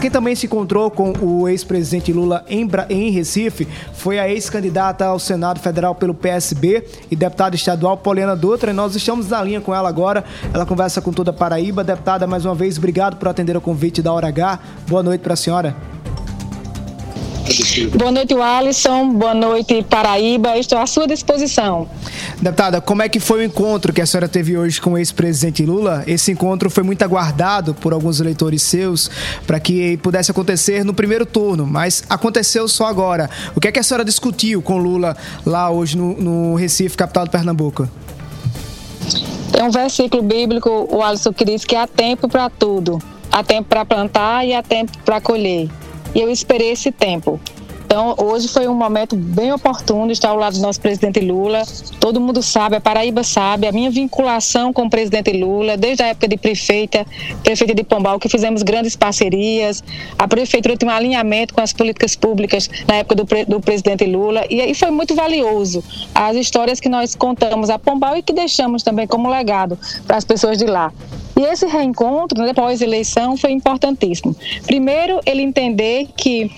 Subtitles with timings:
[0.00, 5.04] Quem também se encontrou com o ex-presidente Lula em, Bra em Recife foi a ex-candidata
[5.04, 8.70] ao Senado Federal pelo PSB e deputada estadual Poliana Dutra.
[8.70, 10.24] E nós estamos na linha com ela agora.
[10.54, 11.82] Ela conversa com toda a Paraíba.
[11.82, 14.60] Deputada, mais uma vez, obrigado por atender o convite da Hora H.
[14.86, 15.74] Boa noite para a senhora.
[17.96, 19.08] Boa noite, Alisson.
[19.14, 20.58] Boa noite, Paraíba.
[20.58, 21.88] Estou à sua disposição.
[22.42, 25.64] Deputada, como é que foi o encontro que a senhora teve hoje com o ex-presidente
[25.64, 26.04] Lula?
[26.06, 29.10] Esse encontro foi muito aguardado por alguns eleitores seus
[29.46, 33.30] para que pudesse acontecer no primeiro turno, mas aconteceu só agora.
[33.56, 37.24] O que é que a senhora discutiu com Lula lá hoje no, no Recife, capital
[37.24, 37.88] de Pernambuco?
[39.50, 42.98] Tem um versículo bíblico, o Alisson, que diz que há tempo para tudo.
[43.32, 45.68] Há tempo para plantar e há tempo para colher
[46.14, 47.40] e eu esperei esse tempo.
[47.88, 51.62] Então, hoje foi um momento bem oportuno estar ao lado do nosso presidente Lula.
[51.98, 56.08] Todo mundo sabe, a Paraíba sabe, a minha vinculação com o presidente Lula, desde a
[56.08, 57.06] época de prefeita,
[57.42, 59.82] prefeita de Pombal, que fizemos grandes parcerias.
[60.18, 64.44] A prefeitura tem um alinhamento com as políticas públicas na época do, do presidente Lula.
[64.50, 65.82] E aí foi muito valioso
[66.14, 70.26] as histórias que nós contamos a Pombal e que deixamos também como legado para as
[70.26, 70.92] pessoas de lá.
[71.38, 74.34] E esse reencontro, né, pós-eleição, foi importantíssimo.
[74.66, 76.50] Primeiro, ele entender que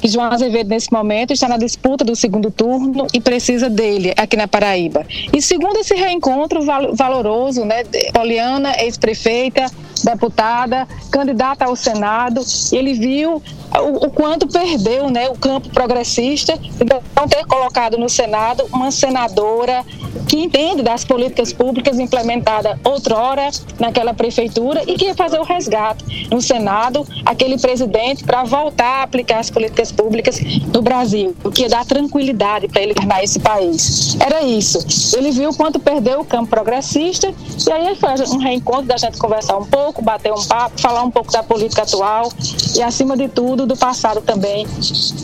[0.00, 4.36] que João Azevedo, nesse momento, está na disputa do segundo turno e precisa dele aqui
[4.36, 5.04] na Paraíba.
[5.32, 6.60] E segundo esse reencontro
[6.94, 9.66] valoroso, né, Poliana, ex-prefeita,
[10.04, 13.42] deputada, candidata ao Senado, ele viu
[13.76, 16.84] o, o, quanto perdeu né, o campo progressista de
[17.16, 19.84] não ter colocado no Senado uma senadora
[20.26, 26.28] que entende das políticas públicas implementadas outrora naquela prefeitura e que ia fazer o resgate
[26.30, 30.40] no Senado, aquele presidente para voltar a aplicar as políticas públicas
[30.72, 34.16] no Brasil, o que ia dar tranquilidade para ele governar esse país.
[34.20, 34.78] Era isso.
[35.16, 37.32] Ele viu quanto perdeu o campo progressista
[37.66, 41.10] e aí foi um reencontro da gente conversar um pouco, bater um papo, falar um
[41.10, 42.32] pouco da política atual
[42.76, 44.66] e, acima de tudo, do passado também,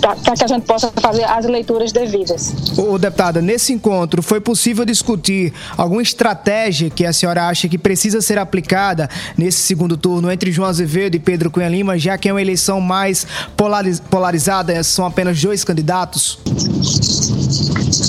[0.00, 2.52] para que a gente possa fazer as leituras devidas.
[2.76, 8.20] O deputada, nesse encontro foi possível discutir alguma estratégia que a senhora acha que precisa
[8.20, 12.32] ser aplicada nesse segundo turno entre João Azevedo e Pedro Cunha Lima, já que é
[12.32, 13.26] uma eleição mais
[14.10, 16.38] polarizada, são apenas dois candidatos?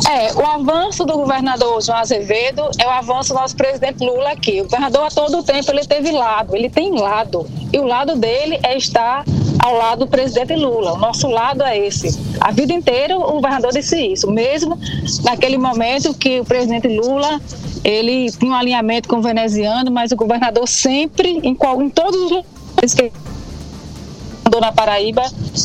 [0.08, 4.62] É, o avanço do governador João Azevedo é o avanço do nosso presidente Lula aqui.
[4.62, 7.48] O governador a todo tempo ele teve lado, ele tem lado.
[7.74, 9.26] E o lado dele é estar
[9.60, 10.94] ao lado do presidente Lula.
[10.94, 12.20] O nosso lado é esse.
[12.40, 14.78] A vida inteira o governador disse isso, mesmo
[15.24, 17.42] naquele momento que o presidente Lula
[17.84, 22.20] ele tinha um alinhamento com o veneziano, mas o governador sempre, em, qual, em todos
[22.22, 23.12] os lugares que
[24.56, 25.24] andou na Paraíba,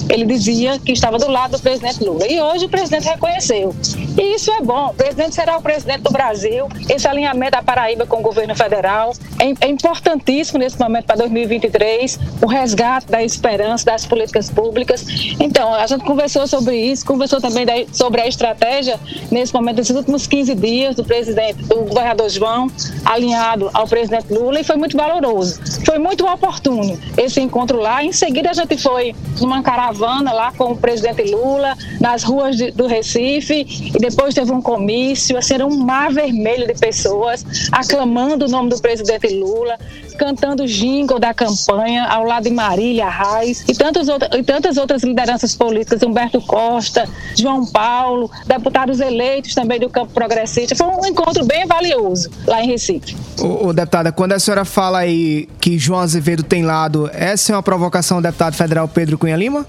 [0.09, 2.27] ele dizia que estava do lado do presidente Lula.
[2.27, 3.75] E hoje o presidente reconheceu.
[4.19, 4.89] E isso é bom.
[4.89, 6.69] O presidente será o presidente do Brasil.
[6.89, 12.19] Esse alinhamento da Paraíba com o governo federal é, é importantíssimo nesse momento para 2023.
[12.43, 15.05] O resgate da esperança das políticas públicas.
[15.39, 18.99] Então, a gente conversou sobre isso, conversou também sobre a estratégia
[19.31, 22.71] nesse momento, nesses últimos 15 dias, do presidente, do governador João,
[23.05, 25.61] alinhado ao presidente Lula, e foi muito valoroso.
[25.85, 28.03] Foi muito oportuno esse encontro lá.
[28.03, 32.71] Em seguida, a gente foi numa caravana lá com o presidente Lula, nas ruas de,
[32.71, 38.47] do Recife, e depois teve um comício, assim, era um mar vermelho de pessoas aclamando
[38.47, 39.79] o nome do presidente Lula,
[40.19, 45.03] cantando jingle da campanha ao lado de Marília Reis e, tantos outra, e tantas outras
[45.03, 50.75] lideranças políticas, Humberto Costa, João Paulo, deputados eleitos também do campo progressista.
[50.77, 53.17] Foi um encontro bem valioso lá em Recife.
[53.41, 57.63] Ô, deputada, quando a senhora fala aí que João Azevedo tem lado, essa é uma
[57.63, 59.67] provocação do deputado federal Pedro Cunha Lima?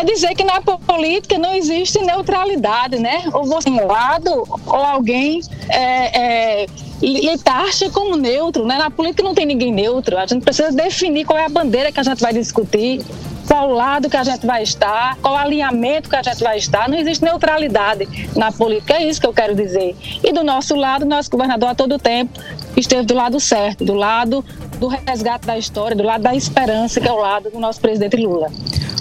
[0.00, 3.24] é dizer que na política não existe neutralidade, né?
[3.32, 6.66] Ou você um lado, ou alguém é, é,
[7.02, 8.78] lhe taxa como neutro, né?
[8.78, 10.16] Na política não tem ninguém neutro.
[10.18, 13.02] A gente precisa definir qual é a bandeira que a gente vai discutir,
[13.46, 16.88] qual lado que a gente vai estar, qual alinhamento que a gente vai estar.
[16.88, 19.96] Não existe neutralidade na política, é isso que eu quero dizer.
[20.22, 22.40] E do nosso lado, nosso governador a todo tempo
[22.76, 24.44] esteve do lado certo, do lado
[24.78, 28.16] do resgate da história, do lado da esperança, que é o lado do nosso presidente
[28.16, 28.48] Lula.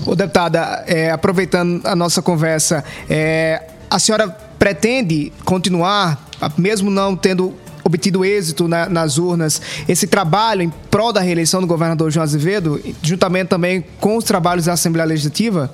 [0.05, 4.27] Ô, deputada, é, aproveitando a nossa conversa, é, a senhora
[4.59, 6.27] pretende continuar,
[6.57, 11.67] mesmo não tendo obtido êxito na, nas urnas, esse trabalho em prol da reeleição do
[11.67, 15.71] governador João Azevedo, juntamente também com os trabalhos da Assembleia Legislativa?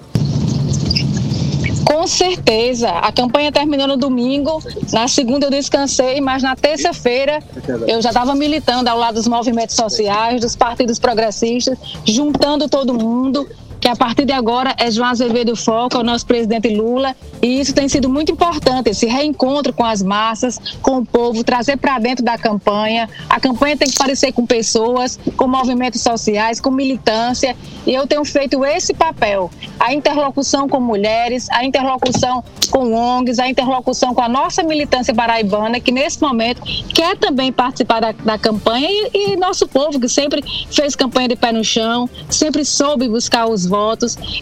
[1.85, 2.89] Com certeza.
[2.89, 4.61] A campanha terminou no domingo,
[4.91, 7.41] na segunda eu descansei, mas na terça-feira
[7.87, 13.47] eu já estava militando ao lado dos movimentos sociais, dos partidos progressistas, juntando todo mundo
[13.85, 17.59] que a partir de agora é João Azevedo Foco, é o nosso presidente Lula, e
[17.59, 21.99] isso tem sido muito importante, esse reencontro com as massas, com o povo, trazer para
[21.99, 23.07] dentro da campanha.
[23.29, 27.55] A campanha tem que parecer com pessoas, com movimentos sociais, com militância,
[27.85, 33.47] e eu tenho feito esse papel, a interlocução com mulheres, a interlocução com ONGs, a
[33.47, 36.59] interlocução com a nossa militância paraibana, que nesse momento
[36.91, 41.35] quer também participar da, da campanha, e, e nosso povo, que sempre fez campanha de
[41.35, 43.74] pé no chão, sempre soube buscar os votos.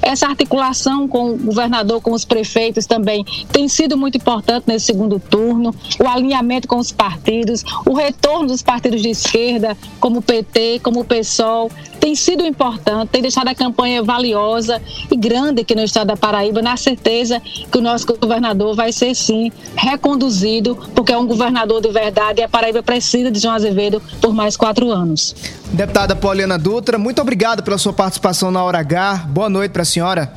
[0.01, 5.19] Essa articulação com o governador, com os prefeitos também tem sido muito importante nesse segundo
[5.19, 5.73] turno.
[5.99, 11.01] O alinhamento com os partidos, o retorno dos partidos de esquerda, como o PT, como
[11.01, 11.69] o PSOL,
[11.99, 16.61] tem sido importante, tem deixado a campanha valiosa e grande aqui no estado da Paraíba,
[16.61, 17.41] na certeza
[17.71, 22.43] que o nosso governador vai ser sim reconduzido, porque é um governador de verdade e
[22.43, 25.33] a Paraíba precisa de João Azevedo por mais quatro anos.
[25.71, 29.22] Deputada Pauliana Dutra, muito obrigado pela sua participação na Hora H.
[29.27, 30.33] Boa noite para a senhora.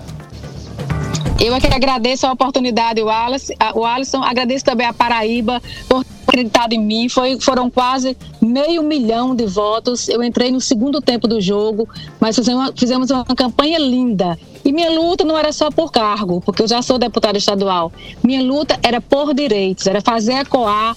[1.41, 6.05] Eu é que agradeço a oportunidade, o Alisson, o Alisson agradeço também a Paraíba por
[6.27, 7.09] acreditado em mim.
[7.09, 10.09] Foi, foram quase meio milhão de votos.
[10.09, 11.89] Eu entrei no segundo tempo do jogo,
[12.21, 14.39] mas fizemos, fizemos uma campanha linda.
[14.65, 17.93] E minha luta não era só por cargo, porque eu já sou deputada estadual.
[18.23, 20.97] Minha luta era por direitos, era fazer ecoar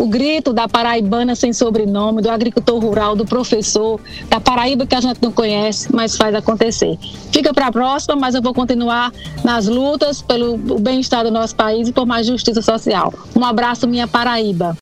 [0.00, 4.00] o grito da paraibana sem sobrenome, do agricultor rural, do professor,
[4.30, 6.98] da Paraíba que a gente não conhece, mas faz acontecer.
[7.30, 9.12] Fica para a próxima, mas eu vou continuar
[9.44, 13.12] nas lutas pelo bem-estar do nosso país e por mais justiça social.
[13.36, 14.74] Um abraço, minha Paraíba.